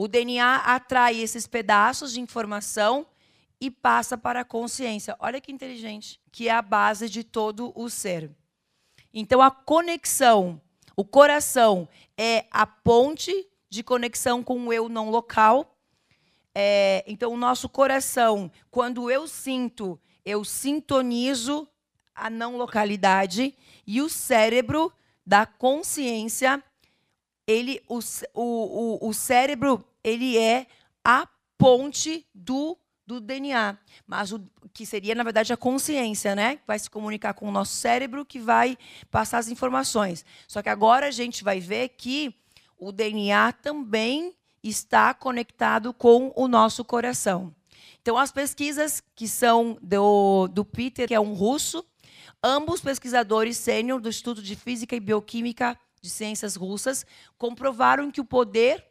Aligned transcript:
O 0.00 0.06
DNA 0.06 0.58
atrai 0.58 1.16
esses 1.16 1.48
pedaços 1.48 2.12
de 2.12 2.20
informação 2.20 3.04
e 3.60 3.68
passa 3.68 4.16
para 4.16 4.42
a 4.42 4.44
consciência. 4.44 5.16
Olha 5.18 5.40
que 5.40 5.50
inteligente, 5.50 6.20
que 6.30 6.48
é 6.48 6.52
a 6.52 6.62
base 6.62 7.08
de 7.08 7.24
todo 7.24 7.72
o 7.74 7.90
ser. 7.90 8.30
Então 9.12 9.42
a 9.42 9.50
conexão, 9.50 10.62
o 10.96 11.04
coração 11.04 11.88
é 12.16 12.46
a 12.52 12.64
ponte 12.64 13.32
de 13.68 13.82
conexão 13.82 14.40
com 14.40 14.68
o 14.68 14.72
eu 14.72 14.88
não 14.88 15.10
local. 15.10 15.76
É, 16.54 17.02
então 17.04 17.32
o 17.32 17.36
nosso 17.36 17.68
coração, 17.68 18.52
quando 18.70 19.10
eu 19.10 19.26
sinto, 19.26 20.00
eu 20.24 20.44
sintonizo 20.44 21.66
a 22.14 22.30
não 22.30 22.56
localidade 22.56 23.52
e 23.84 24.00
o 24.00 24.08
cérebro 24.08 24.92
da 25.26 25.44
consciência, 25.44 26.62
ele, 27.48 27.82
o, 27.88 27.98
o, 28.34 29.08
o, 29.08 29.14
cérebro, 29.14 29.82
ele 30.04 30.36
é 30.36 30.66
a 31.02 31.26
ponte 31.56 32.26
do 32.34 32.78
do 33.06 33.22
DNA, 33.22 33.78
mas 34.06 34.32
o 34.32 34.46
que 34.70 34.84
seria 34.84 35.14
na 35.14 35.22
verdade 35.22 35.50
a 35.50 35.56
consciência, 35.56 36.34
né? 36.34 36.60
Vai 36.66 36.78
se 36.78 36.90
comunicar 36.90 37.32
com 37.32 37.48
o 37.48 37.50
nosso 37.50 37.72
cérebro 37.72 38.22
que 38.22 38.38
vai 38.38 38.76
passar 39.10 39.38
as 39.38 39.48
informações. 39.48 40.26
Só 40.46 40.60
que 40.60 40.68
agora 40.68 41.06
a 41.06 41.10
gente 41.10 41.42
vai 41.42 41.58
ver 41.58 41.88
que 41.88 42.34
o 42.78 42.92
DNA 42.92 43.50
também 43.54 44.34
está 44.62 45.14
conectado 45.14 45.94
com 45.94 46.34
o 46.36 46.46
nosso 46.46 46.84
coração. 46.84 47.54
Então 48.02 48.18
as 48.18 48.30
pesquisas 48.30 49.02
que 49.16 49.26
são 49.26 49.78
do, 49.80 50.46
do 50.48 50.62
Peter, 50.62 51.08
que 51.08 51.14
é 51.14 51.20
um 51.20 51.32
russo, 51.32 51.82
ambos 52.44 52.82
pesquisadores 52.82 53.56
sênior 53.56 54.02
do 54.02 54.10
Instituto 54.10 54.42
de 54.42 54.54
Física 54.54 54.94
e 54.94 55.00
Bioquímica 55.00 55.78
de 56.00 56.10
Ciências 56.10 56.56
Russas, 56.56 57.04
comprovaram 57.36 58.10
que 58.10 58.20
o 58.20 58.24
poder 58.24 58.84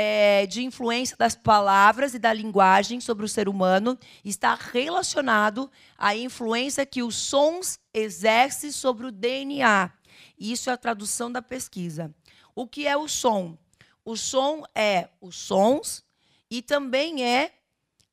é, 0.00 0.46
de 0.46 0.62
influência 0.62 1.16
das 1.16 1.34
palavras 1.34 2.14
e 2.14 2.20
da 2.20 2.32
linguagem 2.32 3.00
sobre 3.00 3.24
o 3.24 3.28
ser 3.28 3.48
humano 3.48 3.98
está 4.24 4.54
relacionado 4.54 5.68
à 5.96 6.14
influência 6.14 6.86
que 6.86 7.02
os 7.02 7.16
sons 7.16 7.80
exercem 7.92 8.70
sobre 8.70 9.06
o 9.06 9.10
DNA. 9.10 9.92
Isso 10.38 10.70
é 10.70 10.72
a 10.72 10.76
tradução 10.76 11.32
da 11.32 11.42
pesquisa. 11.42 12.14
O 12.54 12.64
que 12.64 12.86
é 12.86 12.96
o 12.96 13.08
som? 13.08 13.58
O 14.04 14.16
som 14.16 14.62
é 14.72 15.08
os 15.20 15.34
sons 15.34 16.04
e 16.48 16.62
também 16.62 17.24
é 17.24 17.52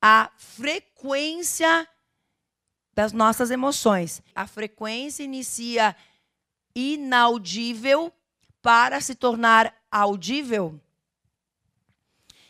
a 0.02 0.32
frequência 0.38 1.88
das 2.96 3.14
nossas 3.14 3.52
emoções. 3.52 4.24
A 4.34 4.48
frequência 4.48 5.24
inicia 5.24 5.96
inaudível 6.76 8.12
para 8.62 9.00
se 9.00 9.16
tornar 9.16 9.74
audível 9.90 10.80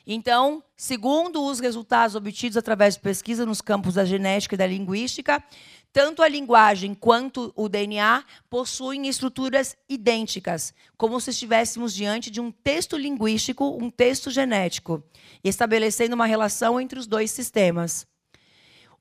então, 0.06 0.64
segundo 0.78 1.44
os 1.44 1.60
resultados 1.60 2.16
obtidos 2.16 2.58
através 2.58 2.94
de 2.94 3.02
pesquisa 3.02 3.46
nos 3.46 3.60
campos 3.60 3.96
da 3.96 4.06
genética 4.06 4.54
e 4.54 4.58
da 4.58 4.68
linguística, 4.68 5.44
tanto 5.92 6.22
a 6.22 6.28
linguagem 6.28 6.94
quanto 6.94 7.52
o 7.56 7.68
DNA 7.68 8.24
possuem 8.50 9.08
estruturas 9.08 9.76
idênticas, 9.90 10.74
como 10.96 11.20
se 11.20 11.32
estivéssemos 11.32 11.94
diante 11.94 12.30
de 12.30 12.40
um 12.40 12.52
texto 12.52 12.98
linguístico, 12.98 13.78
um 13.82 13.90
texto 13.90 14.30
genético, 14.30 15.02
estabelecendo 15.44 16.14
uma 16.14 16.26
relação 16.26 16.80
entre 16.80 17.00
os 17.00 17.08
dois 17.08 17.32
sistemas. 17.32 18.06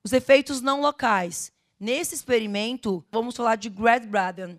Os 0.02 0.12
efeitos 0.12 0.62
não 0.62 0.80
locais. 0.80 1.52
Nesse 1.78 2.14
experimento, 2.14 3.04
vamos 3.10 3.36
falar 3.36 3.56
de 3.56 3.68
Grad 3.68 4.06
Braden. 4.06 4.58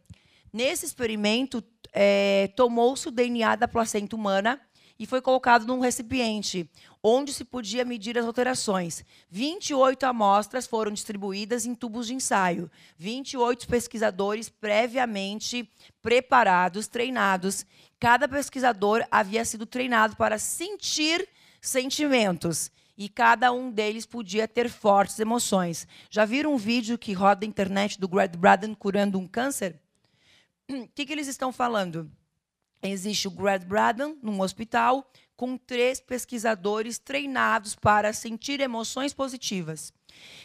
Nesse 0.56 0.86
experimento, 0.86 1.62
é, 1.92 2.50
tomou-se 2.56 3.10
o 3.10 3.12
DNA 3.12 3.58
da 3.58 3.68
placenta 3.68 4.16
humana 4.16 4.58
e 4.98 5.06
foi 5.06 5.20
colocado 5.22 5.68
num 5.68 5.82
recipiente, 5.82 6.72
onde 7.04 7.34
se 7.34 7.44
podia 7.44 7.84
medir 7.84 8.18
as 8.18 8.26
alterações. 8.26 9.04
28 9.30 10.06
amostras 10.06 10.66
foram 10.66 10.94
distribuídas 10.94 11.66
em 11.66 11.76
tubos 11.76 12.08
de 12.08 12.14
ensaio. 12.14 12.72
28 12.98 13.68
pesquisadores 13.68 14.48
previamente 14.48 15.70
preparados, 16.02 16.88
treinados. 16.88 17.66
Cada 18.00 18.26
pesquisador 18.26 19.06
havia 19.12 19.44
sido 19.44 19.66
treinado 19.66 20.16
para 20.16 20.40
sentir 20.40 21.28
sentimentos. 21.60 22.72
E 22.98 23.10
cada 23.10 23.52
um 23.52 23.70
deles 23.70 24.06
podia 24.06 24.48
ter 24.48 24.70
fortes 24.70 25.20
emoções. 25.20 25.86
Já 26.10 26.24
viram 26.24 26.54
um 26.54 26.58
vídeo 26.58 26.98
que 26.98 27.12
roda 27.12 27.42
na 27.42 27.50
internet 27.50 28.00
do 28.00 28.08
Greg 28.08 28.38
Braden 28.38 28.74
curando 28.74 29.20
um 29.20 29.28
câncer? 29.28 29.82
O 30.70 30.88
que, 30.96 31.06
que 31.06 31.14
eles 31.14 31.28
estão 31.28 31.52
falando? 31.52 32.12
Existe 32.82 33.28
o 33.28 33.32
Grad 33.32 33.64
Braden, 33.64 34.18
num 34.22 34.42
hospital, 34.42 35.10
com 35.36 35.58
três 35.58 36.00
pesquisadores 36.00 36.98
treinados 36.98 37.76
para 37.76 38.14
sentir 38.14 38.60
emoções 38.60 39.14
positivas. 39.14 39.94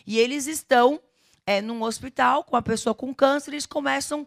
E 0.07 0.19
eles 0.19 0.47
estão 0.47 1.01
é, 1.47 1.61
num 1.61 1.83
hospital 1.83 2.45
com 2.45 2.55
uma 2.55 2.63
pessoa 2.63 2.95
com 2.95 3.15
câncer, 3.15 3.51
eles 3.51 3.67
começam 3.67 4.27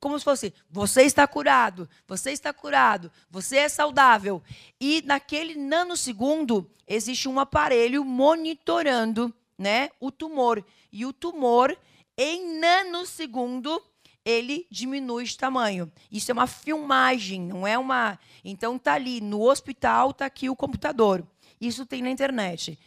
como 0.00 0.18
se 0.18 0.24
fosse: 0.24 0.52
você 0.70 1.02
está 1.02 1.26
curado, 1.26 1.88
você 2.06 2.32
está 2.32 2.52
curado, 2.52 3.10
você 3.30 3.58
é 3.58 3.68
saudável. 3.68 4.42
E 4.80 5.02
naquele 5.06 5.54
nanosegundo 5.54 6.70
existe 6.86 7.28
um 7.28 7.38
aparelho 7.40 8.04
monitorando, 8.04 9.32
né, 9.56 9.90
o 10.00 10.10
tumor. 10.10 10.64
E 10.90 11.06
o 11.06 11.12
tumor 11.12 11.76
em 12.16 12.58
nanosegundo 12.58 13.82
ele 14.24 14.66
diminui 14.70 15.24
de 15.24 15.36
tamanho. 15.36 15.90
Isso 16.10 16.30
é 16.30 16.34
uma 16.34 16.46
filmagem, 16.46 17.40
não 17.40 17.66
é 17.66 17.76
uma. 17.76 18.18
Então 18.44 18.78
tá 18.78 18.94
ali 18.94 19.20
no 19.20 19.42
hospital, 19.42 20.12
tá 20.12 20.26
aqui 20.26 20.48
o 20.48 20.56
computador. 20.56 21.26
Isso 21.60 21.86
tem 21.86 22.02
na 22.02 22.10
internet. 22.10 22.78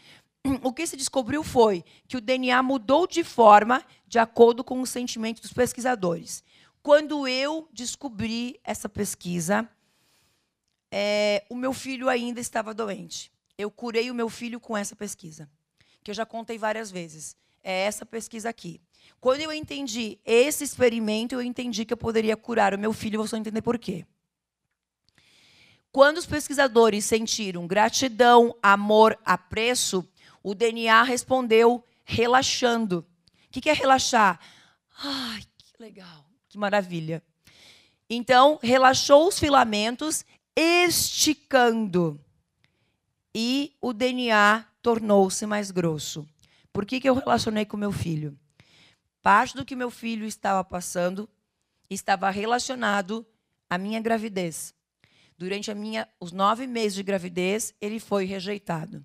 O 0.61 0.71
que 0.71 0.85
se 0.85 0.95
descobriu 0.95 1.43
foi 1.43 1.83
que 2.07 2.17
o 2.17 2.21
DNA 2.21 2.61
mudou 2.61 3.07
de 3.07 3.23
forma 3.23 3.83
de 4.07 4.19
acordo 4.19 4.63
com 4.63 4.79
o 4.79 4.85
sentimento 4.85 5.41
dos 5.41 5.51
pesquisadores. 5.51 6.43
Quando 6.83 7.27
eu 7.27 7.67
descobri 7.73 8.59
essa 8.63 8.87
pesquisa, 8.87 9.67
é, 10.91 11.43
o 11.49 11.55
meu 11.55 11.73
filho 11.73 12.07
ainda 12.07 12.39
estava 12.39 12.73
doente. 12.73 13.31
Eu 13.57 13.71
curei 13.71 14.11
o 14.11 14.15
meu 14.15 14.29
filho 14.29 14.59
com 14.59 14.77
essa 14.77 14.95
pesquisa, 14.95 15.49
que 16.03 16.11
eu 16.11 16.15
já 16.15 16.25
contei 16.25 16.57
várias 16.57 16.91
vezes. 16.91 17.35
É 17.63 17.85
essa 17.85 18.05
pesquisa 18.05 18.49
aqui. 18.49 18.79
Quando 19.19 19.41
eu 19.41 19.51
entendi 19.51 20.19
esse 20.23 20.63
experimento, 20.63 21.35
eu 21.35 21.41
entendi 21.41 21.85
que 21.85 21.93
eu 21.93 21.97
poderia 21.97 22.37
curar 22.37 22.73
o 22.73 22.79
meu 22.79 22.93
filho, 22.93 23.19
você 23.19 23.31
vai 23.31 23.39
entender 23.39 23.61
por 23.61 23.77
quê. 23.77 24.05
Quando 25.91 26.17
os 26.17 26.25
pesquisadores 26.25 27.05
sentiram 27.05 27.65
gratidão, 27.65 28.55
amor, 28.61 29.17
apreço, 29.23 30.07
o 30.43 30.53
DNA 30.53 31.03
respondeu 31.03 31.83
relaxando. 32.03 33.05
O 33.47 33.61
que 33.61 33.69
é 33.69 33.73
relaxar? 33.73 34.39
Ai, 35.01 35.41
que 35.57 35.81
legal, 35.81 36.29
que 36.49 36.57
maravilha. 36.57 37.23
Então, 38.09 38.59
relaxou 38.61 39.27
os 39.27 39.39
filamentos, 39.39 40.23
esticando. 40.55 42.19
E 43.33 43.75
o 43.81 43.91
DNA 43.91 44.65
tornou-se 44.81 45.45
mais 45.45 45.71
grosso. 45.71 46.27
Por 46.71 46.85
que, 46.85 46.99
que 46.99 47.09
eu 47.09 47.15
relacionei 47.15 47.65
com 47.65 47.75
meu 47.75 47.91
filho? 47.91 48.37
Parte 49.25 49.55
do 49.55 49.65
que 49.65 49.75
meu 49.75 49.89
filho 49.89 50.23
estava 50.23 50.63
passando 50.63 51.27
estava 51.89 52.29
relacionado 52.29 53.25
à 53.67 53.75
minha 53.75 53.99
gravidez. 53.99 54.71
Durante 55.35 55.71
a 55.71 55.73
minha, 55.73 56.07
os 56.19 56.31
nove 56.31 56.67
meses 56.67 56.93
de 56.93 57.01
gravidez, 57.01 57.73
ele 57.81 57.99
foi 57.99 58.25
rejeitado. 58.25 59.03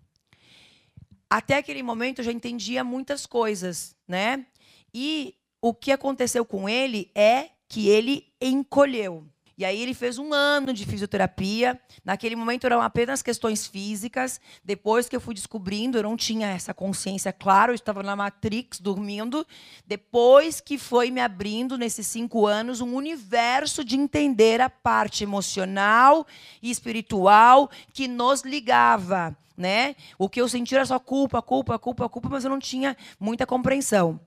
Até 1.31 1.57
aquele 1.57 1.83
momento, 1.83 2.19
eu 2.19 2.25
já 2.27 2.33
entendia 2.33 2.85
muitas 2.85 3.25
coisas, 3.25 3.97
né? 4.07 4.45
E 4.93 5.35
o 5.59 5.73
que 5.73 5.91
aconteceu 5.91 6.45
com 6.45 6.69
ele 6.69 7.11
é 7.15 7.49
que 7.67 7.89
ele 7.89 8.31
encolheu. 8.43 9.27
E 9.61 9.65
aí 9.67 9.83
ele 9.83 9.93
fez 9.93 10.17
um 10.17 10.33
ano 10.33 10.73
de 10.73 10.87
fisioterapia. 10.87 11.79
Naquele 12.03 12.35
momento 12.35 12.65
eram 12.65 12.81
apenas 12.81 13.21
questões 13.21 13.67
físicas. 13.67 14.41
Depois 14.65 15.07
que 15.07 15.15
eu 15.15 15.21
fui 15.21 15.35
descobrindo, 15.35 15.99
eu 15.99 16.03
não 16.03 16.17
tinha 16.17 16.49
essa 16.49 16.73
consciência, 16.73 17.31
claro, 17.31 17.73
eu 17.73 17.75
estava 17.75 18.03
na 18.03 18.17
Matrix 18.17 18.81
dormindo. 18.81 19.47
Depois 19.87 20.63
que 20.63 20.79
foi 20.79 21.11
me 21.11 21.21
abrindo, 21.21 21.77
nesses 21.77 22.07
cinco 22.07 22.47
anos, 22.47 22.81
um 22.81 22.95
universo 22.95 23.85
de 23.85 23.97
entender 23.97 24.63
a 24.63 24.71
parte 24.71 25.25
emocional 25.25 26.27
e 26.63 26.71
espiritual 26.71 27.71
que 27.93 28.09
nos 28.09 28.41
ligava. 28.41 29.37
Né? 29.59 29.95
O 30.19 30.27
que 30.27 30.41
eu 30.41 30.49
sentia 30.49 30.79
era 30.79 30.87
só 30.87 30.99
culpa, 30.99 31.43
culpa, 31.43 31.79
culpa, 31.79 32.09
culpa, 32.09 32.31
mas 32.31 32.45
eu 32.45 32.51
não 32.51 32.59
tinha 32.59 32.97
muita 33.21 33.47
compreensão. 33.47 34.19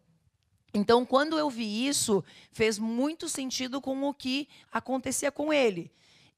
Então, 0.74 1.06
quando 1.06 1.38
eu 1.38 1.50
vi 1.50 1.88
isso, 1.88 2.24
fez 2.52 2.80
muito 2.80 3.30
sentido 3.30 3.80
com 3.80 4.04
o 4.04 4.14
que 4.14 4.48
acontecia 4.72 5.32
com 5.32 5.54
ele. 5.54 5.92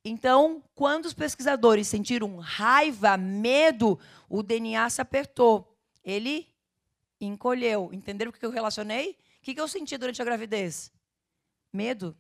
Então, 0.03 0.61
quando 0.75 1.05
os 1.05 1.13
pesquisadores 1.13 1.87
sentiram 1.87 2.35
raiva, 2.37 3.17
medo, 3.17 3.97
o 4.29 4.43
DNA 4.43 4.89
se 4.89 5.01
apertou. 5.01 5.75
Ele 6.03 6.47
encolheu. 7.19 7.89
Entenderam 7.93 8.29
o 8.29 8.33
que 8.33 8.45
eu 8.45 8.51
relacionei? 8.51 9.17
O 9.39 9.43
que 9.43 9.59
eu 9.59 9.67
senti 9.67 9.97
durante 9.97 10.21
a 10.21 10.25
gravidez? 10.25 10.91
Medo, 11.71 12.15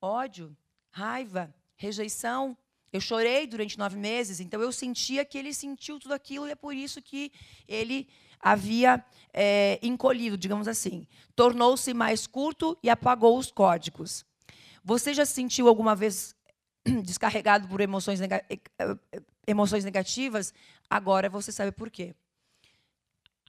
ódio, 0.00 0.56
raiva, 0.90 1.54
rejeição. 1.76 2.56
Eu 2.92 3.00
chorei 3.00 3.46
durante 3.46 3.76
nove 3.78 3.96
meses, 3.96 4.38
então 4.38 4.60
eu 4.62 4.70
sentia 4.70 5.24
que 5.24 5.36
ele 5.36 5.52
sentiu 5.52 5.98
tudo 5.98 6.14
aquilo 6.14 6.46
e 6.46 6.52
é 6.52 6.54
por 6.54 6.74
isso 6.74 7.02
que 7.02 7.32
ele 7.66 8.08
havia 8.44 9.02
é, 9.32 9.80
encolhido, 9.82 10.36
digamos 10.36 10.68
assim. 10.68 11.08
Tornou-se 11.34 11.94
mais 11.94 12.26
curto 12.26 12.76
e 12.82 12.90
apagou 12.90 13.38
os 13.38 13.50
códigos. 13.50 14.22
Você 14.84 15.14
já 15.14 15.24
se 15.24 15.32
sentiu 15.32 15.66
alguma 15.66 15.96
vez 15.96 16.36
descarregado 17.02 17.66
por 17.66 17.80
emoções, 17.80 18.20
nega 18.20 18.44
emoções 19.46 19.82
negativas? 19.82 20.52
Agora 20.90 21.30
você 21.30 21.50
sabe 21.50 21.72
por 21.72 21.90
quê. 21.90 22.14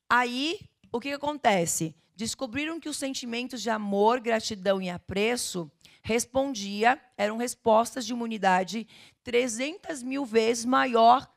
Aí, 0.09 0.61
o 0.93 0.99
que, 1.01 1.09
que 1.09 1.15
acontece? 1.15 1.93
Descobriram 2.15 2.79
que 2.79 2.87
os 2.87 2.95
sentimentos 2.95 3.61
de 3.61 3.69
amor, 3.69 4.21
gratidão 4.21 4.81
e 4.81 4.89
apreço 4.89 5.69
respondia, 6.01 7.01
eram 7.17 7.35
respostas 7.35 8.05
de 8.05 8.13
imunidade 8.13 8.87
300 9.23 10.03
mil 10.03 10.23
vezes 10.23 10.63
maior 10.63 11.27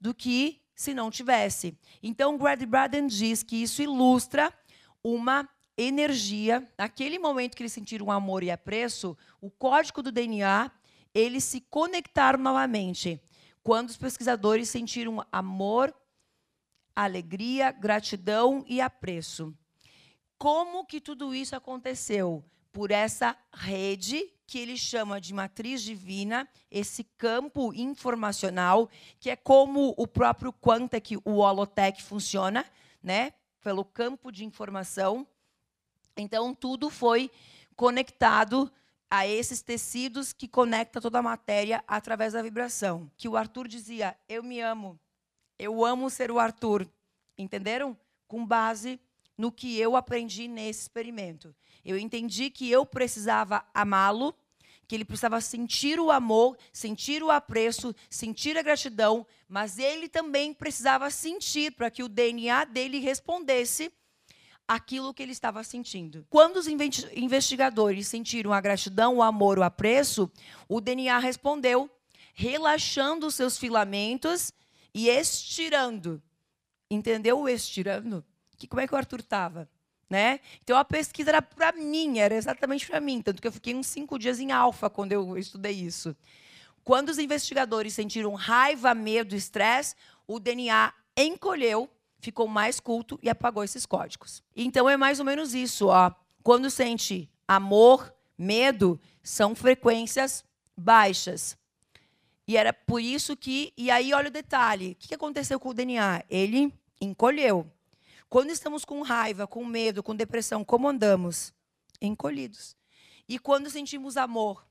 do 0.00 0.14
que 0.14 0.60
se 0.78 0.94
não 0.94 1.10
tivesse. 1.10 1.76
Então, 2.00 2.38
Grady 2.38 2.64
Braden 2.64 3.08
diz 3.08 3.42
que 3.42 3.60
isso 3.60 3.82
ilustra 3.82 4.54
uma 5.02 5.46
energia. 5.76 6.70
Naquele 6.78 7.18
momento 7.18 7.56
que 7.56 7.64
eles 7.64 7.72
sentiram 7.72 8.12
amor 8.12 8.44
e 8.44 8.50
apreço, 8.50 9.18
o 9.40 9.50
código 9.50 10.04
do 10.04 10.12
DNA, 10.12 10.70
eles 11.12 11.42
se 11.42 11.60
conectaram 11.62 12.38
novamente. 12.38 13.20
Quando 13.60 13.88
os 13.88 13.96
pesquisadores 13.96 14.70
sentiram 14.70 15.26
amor, 15.32 15.92
alegria, 16.94 17.72
gratidão 17.72 18.64
e 18.68 18.80
apreço. 18.80 19.52
Como 20.38 20.86
que 20.86 21.00
tudo 21.00 21.34
isso 21.34 21.56
aconteceu? 21.56 22.44
Por 22.72 22.92
essa 22.92 23.36
rede 23.52 24.32
que 24.48 24.58
ele 24.58 24.78
chama 24.78 25.20
de 25.20 25.34
matriz 25.34 25.82
divina, 25.82 26.48
esse 26.70 27.04
campo 27.04 27.70
informacional, 27.74 28.88
que 29.20 29.28
é 29.28 29.36
como 29.36 29.92
o 29.94 30.06
próprio 30.06 30.54
Quantec, 30.54 31.18
o 31.22 31.36
Holotech 31.36 32.02
funciona, 32.02 32.64
né? 33.02 33.34
Pelo 33.60 33.84
campo 33.84 34.32
de 34.32 34.46
informação. 34.46 35.26
Então, 36.16 36.54
tudo 36.54 36.88
foi 36.88 37.30
conectado 37.76 38.72
a 39.10 39.26
esses 39.26 39.60
tecidos 39.60 40.32
que 40.32 40.48
conecta 40.48 40.98
toda 40.98 41.18
a 41.18 41.22
matéria 41.22 41.84
através 41.86 42.32
da 42.32 42.40
vibração. 42.40 43.10
Que 43.18 43.28
o 43.28 43.36
Arthur 43.36 43.68
dizia: 43.68 44.16
"Eu 44.26 44.42
me 44.42 44.62
amo. 44.62 44.98
Eu 45.58 45.84
amo 45.84 46.08
ser 46.08 46.30
o 46.30 46.38
Arthur". 46.38 46.88
Entenderam? 47.36 47.94
Com 48.26 48.46
base 48.46 48.98
no 49.38 49.52
que 49.52 49.78
eu 49.78 49.94
aprendi 49.94 50.48
nesse 50.48 50.82
experimento. 50.82 51.54
Eu 51.84 51.96
entendi 51.96 52.50
que 52.50 52.68
eu 52.68 52.84
precisava 52.84 53.64
amá-lo, 53.72 54.34
que 54.88 54.96
ele 54.96 55.04
precisava 55.04 55.40
sentir 55.40 56.00
o 56.00 56.10
amor, 56.10 56.56
sentir 56.72 57.22
o 57.22 57.30
apreço, 57.30 57.94
sentir 58.10 58.58
a 58.58 58.62
gratidão, 58.62 59.24
mas 59.46 59.78
ele 59.78 60.08
também 60.08 60.52
precisava 60.52 61.08
sentir 61.08 61.72
para 61.72 61.90
que 61.90 62.02
o 62.02 62.08
DNA 62.08 62.64
dele 62.64 62.98
respondesse 62.98 63.92
aquilo 64.66 65.14
que 65.14 65.22
ele 65.22 65.32
estava 65.32 65.62
sentindo. 65.62 66.26
Quando 66.28 66.56
os 66.56 66.66
investigadores 66.66 68.08
sentiram 68.08 68.52
a 68.52 68.60
gratidão, 68.60 69.16
o 69.16 69.22
amor, 69.22 69.58
o 69.58 69.62
apreço, 69.62 70.30
o 70.68 70.80
DNA 70.80 71.18
respondeu, 71.18 71.90
relaxando 72.34 73.30
seus 73.30 73.56
filamentos 73.56 74.52
e 74.92 75.08
estirando. 75.08 76.22
Entendeu 76.90 77.40
o 77.40 77.48
estirando? 77.48 78.24
Que 78.58 78.66
como 78.66 78.80
é 78.80 78.86
que 78.86 78.94
o 78.94 78.96
Arthur 78.96 79.20
estava. 79.20 79.68
Né? 80.10 80.40
Então 80.64 80.76
a 80.76 80.84
pesquisa 80.84 81.30
era 81.30 81.42
para 81.42 81.70
mim, 81.72 82.18
era 82.18 82.34
exatamente 82.34 82.86
para 82.86 82.98
mim, 82.98 83.20
tanto 83.20 83.42
que 83.42 83.48
eu 83.48 83.52
fiquei 83.52 83.74
uns 83.74 83.86
cinco 83.86 84.18
dias 84.18 84.40
em 84.40 84.52
alfa 84.52 84.88
quando 84.88 85.12
eu 85.12 85.36
estudei 85.36 85.72
isso. 85.72 86.16
Quando 86.82 87.10
os 87.10 87.18
investigadores 87.18 87.92
sentiram 87.92 88.32
raiva, 88.32 88.94
medo, 88.94 89.34
estresse, 89.34 89.94
o 90.26 90.40
DNA 90.40 90.94
encolheu, 91.14 91.90
ficou 92.18 92.48
mais 92.48 92.80
culto 92.80 93.18
e 93.22 93.28
apagou 93.28 93.62
esses 93.62 93.84
códigos. 93.84 94.42
Então 94.56 94.88
é 94.88 94.96
mais 94.96 95.18
ou 95.18 95.26
menos 95.26 95.52
isso, 95.54 95.88
ó. 95.88 96.10
Quando 96.42 96.70
sente 96.70 97.30
amor, 97.46 98.14
medo, 98.38 98.98
são 99.22 99.54
frequências 99.54 100.42
baixas. 100.74 101.58
E 102.46 102.56
era 102.56 102.72
por 102.72 103.02
isso 103.02 103.36
que, 103.36 103.74
e 103.76 103.90
aí 103.90 104.14
olha 104.14 104.28
o 104.28 104.32
detalhe, 104.32 104.92
o 104.92 104.94
que 104.94 105.14
aconteceu 105.14 105.60
com 105.60 105.68
o 105.68 105.74
DNA? 105.74 106.24
Ele 106.30 106.72
encolheu. 106.98 107.70
Quando 108.28 108.50
estamos 108.50 108.84
com 108.84 109.00
raiva, 109.00 109.46
com 109.46 109.64
medo, 109.64 110.02
com 110.02 110.14
depressão, 110.14 110.62
como 110.62 110.88
andamos? 110.88 111.54
Encolhidos. 112.00 112.76
E 113.26 113.38
quando 113.38 113.70
sentimos 113.70 114.16
amor, 114.16 114.66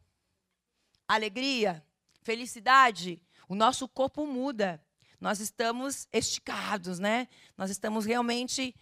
alegria, 1.08 1.84
felicidade, 2.22 3.22
o 3.50 3.56
nosso 3.56 3.88
corpo 3.88 4.28
muda. 4.28 4.84
Nós 5.20 5.40
estamos 5.40 6.08
esticados, 6.14 7.00
né? 7.00 7.28
Nós 7.58 7.72
estamos 7.72 8.06
realmente. 8.06 8.76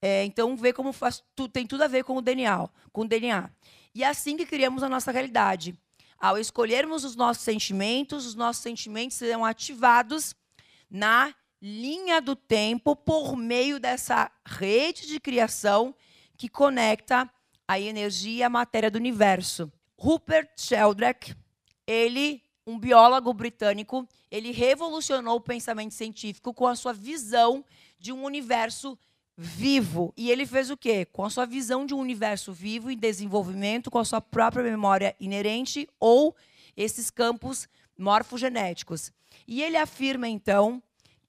É, 0.00 0.24
então, 0.24 0.56
vê 0.56 0.72
como 0.72 0.92
faz, 0.92 1.22
tu, 1.34 1.48
tem 1.48 1.66
tudo 1.66 1.82
a 1.82 1.88
ver 1.88 2.04
com 2.04 2.16
o 2.16 2.22
DNA, 2.22 2.68
com 2.92 3.02
o 3.02 3.08
DNA. 3.08 3.50
E 3.94 4.02
é 4.02 4.08
assim 4.08 4.36
que 4.36 4.46
criamos 4.46 4.82
a 4.82 4.88
nossa 4.88 5.10
realidade. 5.10 5.78
Ao 6.18 6.38
escolhermos 6.38 7.04
os 7.04 7.14
nossos 7.14 7.42
sentimentos, 7.42 8.24
os 8.24 8.34
nossos 8.34 8.62
sentimentos 8.62 9.16
serão 9.16 9.44
ativados 9.44 10.34
na 10.90 11.34
linha 11.66 12.20
do 12.20 12.36
tempo 12.36 12.94
por 12.94 13.38
meio 13.38 13.80
dessa 13.80 14.30
rede 14.44 15.06
de 15.06 15.18
criação 15.18 15.94
que 16.36 16.46
conecta 16.46 17.30
a 17.66 17.80
energia 17.80 18.40
e 18.40 18.42
a 18.42 18.50
matéria 18.50 18.90
do 18.90 18.96
universo. 18.96 19.72
Rupert 19.96 20.50
Sheldrake, 20.58 21.34
ele, 21.86 22.42
um 22.66 22.78
biólogo 22.78 23.32
britânico, 23.32 24.06
ele 24.30 24.50
revolucionou 24.50 25.36
o 25.36 25.40
pensamento 25.40 25.94
científico 25.94 26.52
com 26.52 26.66
a 26.66 26.76
sua 26.76 26.92
visão 26.92 27.64
de 27.98 28.12
um 28.12 28.24
universo 28.24 28.98
vivo. 29.34 30.12
E 30.18 30.30
ele 30.30 30.44
fez 30.44 30.68
o 30.68 30.76
quê? 30.76 31.06
Com 31.06 31.24
a 31.24 31.30
sua 31.30 31.46
visão 31.46 31.86
de 31.86 31.94
um 31.94 31.98
universo 31.98 32.52
vivo 32.52 32.90
em 32.90 32.96
desenvolvimento, 32.98 33.90
com 33.90 33.98
a 33.98 34.04
sua 34.04 34.20
própria 34.20 34.62
memória 34.62 35.16
inerente 35.18 35.88
ou 35.98 36.36
esses 36.76 37.08
campos 37.08 37.66
morfogenéticos. 37.96 39.10
E 39.48 39.62
ele 39.62 39.78
afirma 39.78 40.28
então 40.28 40.82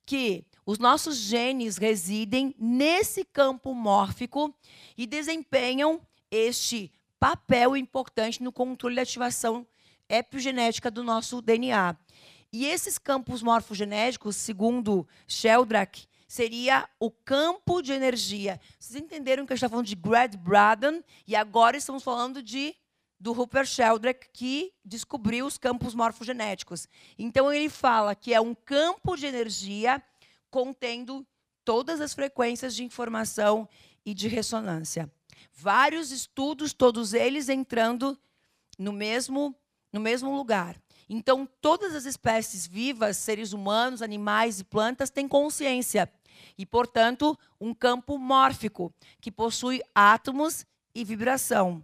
que 0.06 0.46
os 0.66 0.80
nossos 0.80 1.18
genes 1.18 1.78
residem 1.78 2.56
nesse 2.58 3.24
campo 3.24 3.74
mórfico 3.74 4.54
e 4.98 5.06
desempenham 5.06 6.02
este 6.32 6.92
papel 7.20 7.78
importante 7.78 8.42
no 8.42 8.52
controle 8.52 8.96
da 8.96 9.04
ativação 9.04 9.66
epigenética 10.10 10.92
do 10.92 11.04
nosso 11.04 11.42
DNA. 11.42 11.96
E 12.52 12.66
esses 12.66 12.98
campos 12.98 13.44
morfogenéticos, 13.44 14.36
segundo 14.36 15.08
Sheldrake, 15.28 16.08
seria 16.28 16.88
o 17.00 17.12
campo 17.12 17.82
de 17.82 17.92
energia. 17.92 18.60
Vocês 18.80 19.02
entenderam 19.02 19.46
que 19.46 19.54
a 19.54 19.56
gente 19.56 19.64
está 19.64 19.70
falando 19.70 19.88
de 19.88 19.96
Grad 19.96 20.36
Braden 20.36 21.04
e 21.28 21.36
agora 21.36 21.78
estamos 21.78 22.04
falando 22.04 22.42
de 22.42 22.76
do 23.20 23.32
Rupert 23.32 23.68
Sheldrake, 23.68 24.28
que 24.34 24.74
descobriu 24.84 25.46
os 25.46 25.58
campos 25.58 25.94
morfogenéticos. 25.94 26.88
Então, 27.18 27.52
ele 27.52 27.70
fala 27.70 28.16
que 28.16 28.34
é 28.34 28.42
um 28.42 28.54
campo 28.54 29.16
de 29.16 29.26
energia 29.26 30.04
contendo 30.50 31.26
todas 31.64 32.00
as 32.00 32.14
frequências 32.14 32.76
de 32.76 32.84
informação 32.84 33.68
e 34.06 34.14
de 34.14 34.28
ressonância. 34.28 35.12
Vários 35.54 36.12
estudos, 36.12 36.74
todos 36.74 37.14
eles 37.14 37.50
entrando 37.50 38.18
no 38.78 38.92
mesmo, 38.92 39.56
no 39.92 40.00
mesmo 40.00 40.36
lugar. 40.36 40.80
Então, 41.10 41.48
todas 41.62 41.96
as 41.96 42.06
espécies 42.06 42.66
vivas, 42.66 43.18
seres 43.18 43.54
humanos, 43.54 44.02
animais 44.02 44.60
e 44.60 44.64
plantas, 44.64 45.10
têm 45.10 45.28
consciência 45.28 46.12
e, 46.58 46.66
portanto, 46.66 47.38
um 47.60 47.74
campo 47.74 48.18
mórfico 48.18 48.94
que 49.22 49.32
possui 49.32 49.82
átomos 49.94 50.66
e 50.94 51.04
vibração. 51.04 51.84